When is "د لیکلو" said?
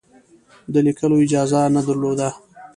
0.73-1.15